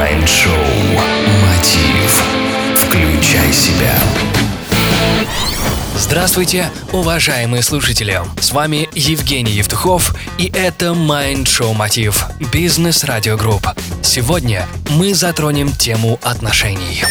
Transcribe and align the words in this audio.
Mind 0.00 0.27
Show 0.27 0.54
«Мотив». 1.42 2.24
Включай 2.74 3.52
себя. 3.52 3.92
Здравствуйте, 5.94 6.70
уважаемые 6.90 7.62
слушатели! 7.62 8.18
С 8.40 8.52
вами 8.52 8.88
Евгений 8.94 9.52
Евтухов, 9.52 10.14
и 10.38 10.50
это 10.54 10.86
Mind 10.86 11.44
Show 11.44 11.74
Мотив 11.74 12.24
Бизнес 12.50 13.04
Радио 13.04 13.36
Групп. 13.36 13.66
Сегодня 14.00 14.66
мы 14.88 15.12
затронем 15.12 15.70
тему 15.70 16.18
отношений. 16.22 17.04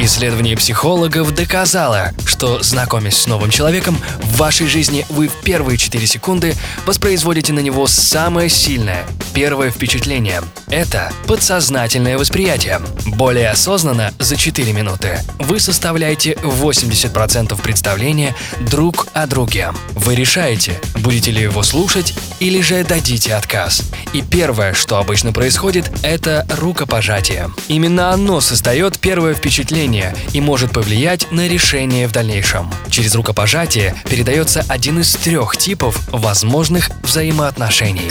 Исследование 0.00 0.56
психологов 0.56 1.34
доказало, 1.34 2.12
что, 2.24 2.62
знакомясь 2.62 3.16
с 3.16 3.26
новым 3.26 3.50
человеком, 3.50 3.98
в 4.22 4.36
вашей 4.36 4.68
жизни 4.68 5.04
вы 5.08 5.26
в 5.26 5.34
первые 5.42 5.76
4 5.76 6.06
секунды 6.06 6.54
воспроизводите 6.86 7.52
на 7.52 7.58
него 7.58 7.88
самое 7.88 8.48
сильное, 8.48 9.04
первое 9.34 9.72
впечатление. 9.72 10.42
Это 10.68 11.12
подсознательное 11.26 12.16
восприятие. 12.16 12.80
Более 13.06 13.50
осознанно, 13.50 14.14
за 14.20 14.36
4 14.36 14.72
минуты, 14.72 15.18
вы 15.40 15.58
составляете 15.58 16.34
80% 16.42 17.60
представления 17.60 18.36
друг 18.60 19.08
о 19.14 19.26
друге. 19.26 19.72
Вы 19.94 20.14
решаете, 20.14 20.80
будете 21.00 21.32
ли 21.32 21.42
его 21.42 21.64
слушать 21.64 22.14
или 22.40 22.60
же 22.60 22.84
дадите 22.84 23.34
отказ. 23.34 23.82
И 24.12 24.22
первое, 24.22 24.74
что 24.74 24.98
обычно 24.98 25.32
происходит, 25.32 25.90
это 26.02 26.46
рукопожатие. 26.58 27.50
Именно 27.68 28.12
оно 28.12 28.40
создает 28.40 28.98
первое 28.98 29.34
впечатление 29.34 30.14
и 30.32 30.40
может 30.40 30.72
повлиять 30.72 31.30
на 31.30 31.48
решение 31.48 32.08
в 32.08 32.12
дальнейшем. 32.12 32.70
Через 32.90 33.14
рукопожатие 33.14 33.94
передается 34.08 34.64
один 34.68 35.00
из 35.00 35.14
трех 35.14 35.56
типов 35.56 35.98
возможных 36.12 36.90
взаимоотношений. 37.02 38.10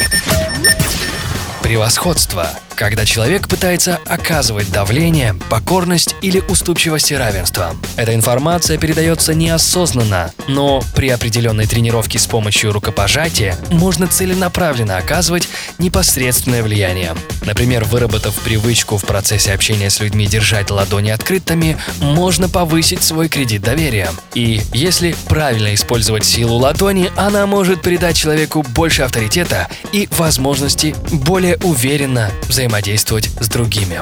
Превосходство 1.61 2.49
когда 2.77 3.05
человек 3.05 3.47
пытается 3.47 3.99
оказывать 4.05 4.71
давление, 4.71 5.35
покорность 5.49 6.15
или 6.21 6.43
уступчивость 6.47 7.11
и 7.11 7.17
равенство. 7.17 7.75
Эта 7.95 8.13
информация 8.13 8.77
передается 8.77 9.33
неосознанно, 9.33 10.31
но 10.47 10.81
при 10.95 11.09
определенной 11.09 11.65
тренировке 11.65 12.19
с 12.19 12.27
помощью 12.27 12.71
рукопожатия 12.71 13.57
можно 13.71 14.07
целенаправленно 14.07 14.97
оказывать 14.97 15.49
непосредственное 15.79 16.61
влияние. 16.61 17.15
Например, 17.41 17.83
выработав 17.83 18.35
привычку 18.41 18.97
в 18.97 19.05
процессе 19.05 19.53
общения 19.53 19.89
с 19.89 19.99
людьми 19.99 20.27
держать 20.27 20.69
ладони 20.69 21.09
открытыми, 21.09 21.77
можно 21.99 22.47
повысить 22.47 23.01
свой 23.01 23.27
кредит 23.27 23.63
доверия. 23.63 24.09
И 24.35 24.61
если 24.73 25.15
правильно 25.27 25.73
использовать 25.73 26.25
силу 26.25 26.57
ладони, 26.57 27.09
она 27.15 27.47
может 27.47 27.81
придать 27.81 28.15
человеку 28.15 28.63
больше 28.75 29.01
авторитета 29.01 29.67
и 29.91 30.07
возможности 30.11 30.95
более 31.11 31.57
уверенно 31.63 32.29
взаимодействовать 32.47 32.66
взаимодействовать 32.67 33.29
с 33.39 33.47
другими. 33.47 34.01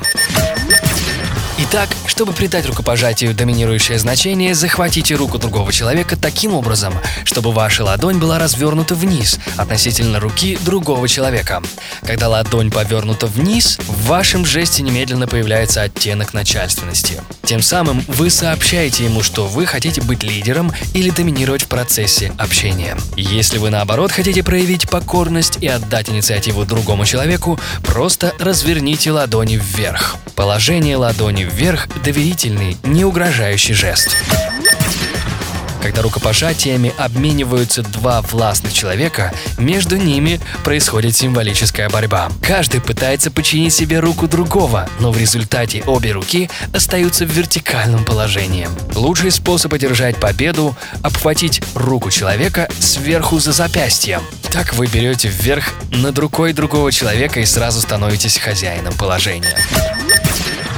Итак, 1.58 1.88
чтобы 2.06 2.34
придать 2.34 2.66
рукопожатию 2.66 3.34
доминирующее 3.34 3.98
значение, 3.98 4.54
захватите 4.54 5.16
руку 5.16 5.38
другого 5.38 5.72
человека 5.72 6.18
таким 6.18 6.54
образом, 6.54 6.94
чтобы 7.24 7.54
ваша 7.54 7.86
ладонь 7.86 8.18
была 8.18 8.38
развернута 8.38 8.94
вниз 8.94 9.40
относительно 9.56 10.20
руки 10.20 10.58
другого 10.66 11.08
человека. 11.08 11.64
Когда 12.04 12.28
ладонь 12.28 12.72
повернута 12.72 13.28
вниз, 13.28 13.80
в 13.88 14.08
вашем 14.08 14.46
жесте 14.46 14.84
немедленно 14.84 15.28
появляется 15.28 15.82
оттенок 15.84 16.34
начальственности. 16.34 17.22
Тем 17.44 17.62
самым 17.62 18.04
вы 18.10 18.30
сообщаете 18.30 19.06
ему, 19.06 19.24
что 19.24 19.48
вы 19.48 19.66
хотите 19.66 20.02
быть 20.02 20.24
лидером 20.24 20.74
или 20.94 21.10
доминировать 21.10 21.64
в 21.64 21.68
процессе 21.68 22.34
общения. 22.38 22.98
Если 23.16 23.60
вы 23.60 23.70
наоборот 23.70 24.12
хотите 24.12 24.44
проявить 24.44 24.90
покорность 24.90 25.60
и 25.62 25.68
отдать 25.68 26.10
инициативу 26.10 26.66
другому 26.66 27.06
человеку, 27.06 27.58
просто 27.82 28.34
разверните 28.40 29.12
ладони 29.12 29.56
вверх. 29.56 30.18
Положение 30.36 30.98
ладони 30.98 31.44
вверх– 31.44 31.88
доверительный, 32.04 32.78
не 32.84 33.06
угрожающий 33.06 33.74
жест. 33.74 34.16
Когда 35.82 36.02
рукопожатиями 36.02 36.94
обмениваются 36.98 37.84
два 37.84 38.22
властных 38.22 38.74
человека, 38.74 39.32
между 39.60 39.98
ними 39.98 40.42
происходит 40.64 41.16
символическая 41.16 41.90
борьба. 41.90 42.30
Каждый 42.42 42.82
пытается 42.82 43.30
подчинить 43.30 43.72
себе 43.72 44.00
руку 44.00 44.28
другого, 44.28 44.90
но 45.00 45.12
в 45.12 45.18
результате 45.18 45.84
обе 45.86 46.12
руки 46.12 46.50
остаются 46.74 47.26
в 47.26 47.30
вертикальном 47.30 48.04
положении. 48.04 48.68
Лучший 48.96 49.30
способ 49.30 49.74
одержать 49.74 50.18
победу– 50.18 50.76
обхватить 51.04 51.62
руку 51.76 52.10
человека 52.10 52.68
сверху 52.80 53.40
за 53.40 53.52
запястьем. 53.52 54.22
Так 54.52 54.74
вы 54.74 54.88
берете 54.88 55.28
вверх 55.28 55.74
над 55.92 56.18
рукой 56.18 56.54
другого 56.54 56.92
человека 56.92 57.42
и 57.42 57.46
сразу 57.46 57.80
становитесь 57.80 58.40
хозяином 58.40 58.96
положения. 58.96 59.56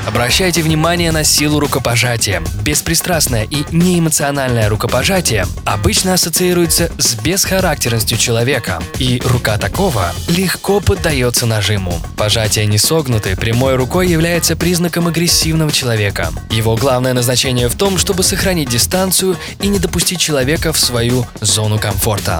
Обращайте 0.08 0.62
внимание 0.62 1.12
на 1.12 1.26
силу 1.26 1.60
рукопожатия. 1.60 2.42
Беспристрастное 2.64 3.44
и 3.44 3.66
неэмоциональное 3.74 4.70
рукопожатие 4.70 5.46
обычно 5.66 6.14
ассоциируется 6.14 6.90
с 6.98 7.16
бесхарактерностью 7.16 8.18
человека, 8.18 8.82
и 9.00 9.22
рука 9.26 9.58
такого 9.58 10.14
легко 10.30 10.80
поддается 10.80 11.46
нажиму. 11.46 12.00
Пожатие 12.16 12.68
несогнутой 12.68 13.36
прямой 13.36 13.76
рукой 13.76 14.08
является 14.08 14.56
признаком 14.56 15.10
агрессивного 15.10 15.74
человека. 15.74 16.30
Его 16.52 16.78
главное 16.78 17.12
назначение 17.12 17.68
в 17.68 17.76
том, 17.76 17.98
чтобы 17.98 18.24
сохранить 18.24 18.70
дистанцию 18.70 19.36
и 19.62 19.68
не 19.68 19.78
допустить 19.78 20.22
человека 20.22 20.72
в 20.72 20.80
свою 20.80 21.26
зону 21.42 21.80
комфорта. 21.80 22.40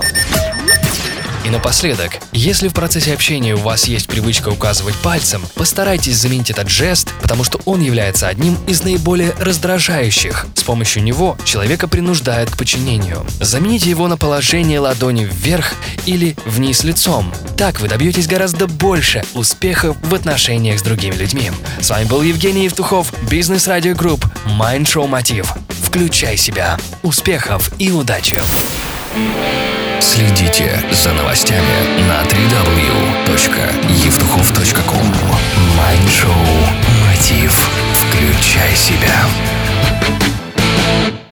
И 1.48 1.50
напоследок, 1.50 2.20
если 2.34 2.68
в 2.68 2.74
процессе 2.74 3.14
общения 3.14 3.56
у 3.56 3.60
вас 3.60 3.88
есть 3.88 4.08
привычка 4.08 4.50
указывать 4.50 4.96
пальцем, 4.96 5.42
постарайтесь 5.56 6.18
заменить 6.18 6.50
этот 6.50 6.68
жест, 6.68 7.14
потому 7.22 7.46
что 7.46 7.58
он 7.64 7.80
является 7.80 8.28
одним 8.28 8.58
из 8.68 8.84
наиболее 8.84 9.34
раздражающих. 9.40 10.46
С 10.56 10.64
помощью 10.64 11.04
него 11.04 11.38
человека 11.46 11.88
принуждают 11.88 12.50
к 12.50 12.58
подчинению. 12.58 13.26
Замените 13.40 13.90
его 13.90 14.10
на 14.10 14.18
положение 14.18 14.82
ладони 14.82 15.24
вверх 15.24 15.72
или 16.06 16.36
вниз 16.46 16.84
лицом. 16.84 17.34
Так 17.56 17.80
вы 17.80 17.88
добьетесь 17.88 18.28
гораздо 18.28 18.68
больше 18.68 19.24
успехов 19.34 19.96
в 20.04 20.14
отношениях 20.14 20.80
с 20.80 20.84
другими 20.84 21.16
людьми. 21.16 21.50
С 21.80 21.90
вами 21.90 22.04
был 22.04 22.24
Евгений 22.24 22.66
Евтухов, 22.66 23.14
Бизнес 23.30 23.70
Радио 23.70 23.96
Групп, 23.96 24.26
Mind 24.60 24.84
Show 24.84 25.08
Мотив. 25.08 25.54
Включай 25.82 26.36
себя. 26.36 26.78
Успехов 27.04 27.72
и 27.80 27.90
удачи! 27.90 28.38
Следите 30.00 30.84
за 30.92 31.14
новостями 31.14 31.78
на 32.08 32.24
www.evtuhov.com 32.24 35.14
Mind 35.78 36.05
Show 36.05 36.32
«Мотив». 37.06 37.70
Включай 37.94 38.76
себя. 38.76 39.26